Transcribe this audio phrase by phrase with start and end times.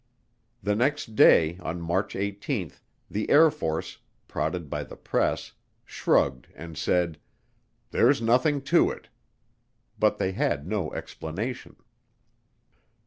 [0.63, 2.71] The next day, on March 18,
[3.07, 5.51] the Air Force, prodded by the press,
[5.85, 7.19] shrugged and said,
[7.91, 9.09] "There's nothing to it,"
[9.99, 11.75] but they had no explanation.